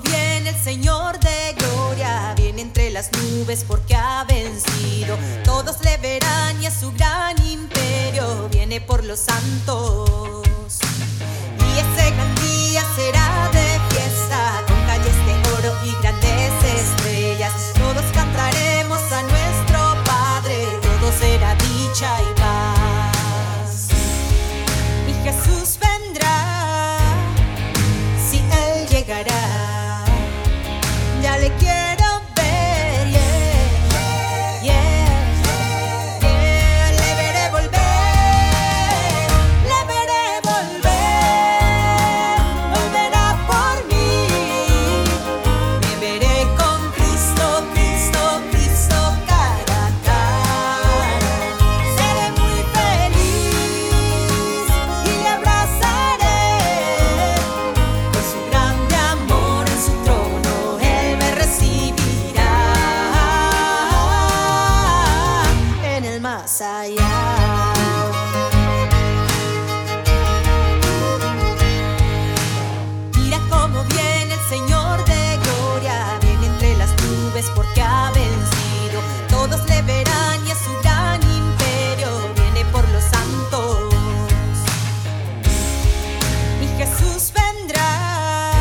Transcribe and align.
Viene 0.00 0.50
el 0.50 0.56
Señor 0.56 1.20
de 1.20 1.54
gloria, 1.56 2.34
viene 2.36 2.62
entre 2.62 2.90
las 2.90 3.10
nubes 3.12 3.64
porque 3.66 3.94
ha 3.94 4.24
vencido. 4.24 5.16
Todos 5.44 5.82
le 5.84 5.96
verán 5.98 6.60
y 6.60 6.66
a 6.66 6.70
su 6.70 6.92
gran 6.92 7.36
imperio 7.46 8.48
viene 8.50 8.80
por 8.80 9.04
los 9.04 9.20
santos. 9.20 10.80
Y 11.58 11.78
ese 11.78 12.14
cantico 12.16 12.53
Mira 73.16 73.38
cómo 73.50 73.84
viene 73.84 74.32
el 74.32 74.40
Señor 74.48 75.04
de 75.04 75.38
gloria, 75.42 76.18
viene 76.22 76.46
entre 76.46 76.74
las 76.78 76.88
nubes 77.02 77.50
porque 77.54 77.82
ha 77.82 78.10
vencido. 78.12 79.02
Todos 79.28 79.68
le 79.68 79.82
verán 79.82 80.46
y 80.46 80.52
a 80.52 80.54
su 80.54 80.72
gran 80.82 81.22
imperio 81.22 82.32
viene 82.34 82.64
por 82.72 82.88
los 82.88 83.04
santos. 83.04 83.92
Y 86.62 86.66
Jesús 86.78 87.30
vendrá, 87.34 88.52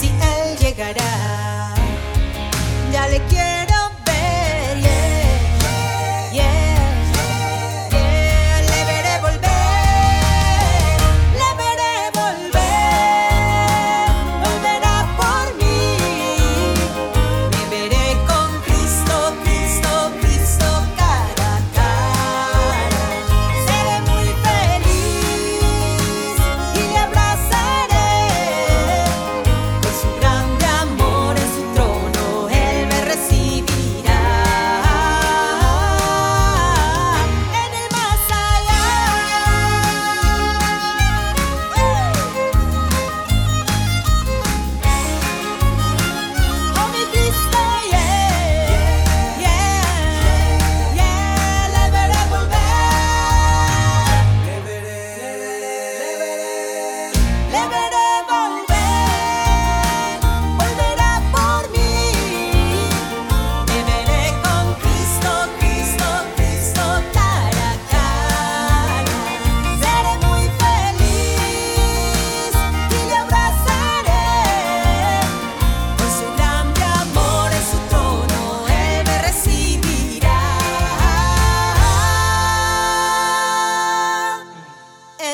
si 0.00 0.08
Él 0.08 0.56
llegará. 0.56 1.49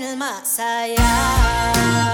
alma 0.00 0.40
sayang 0.44 2.09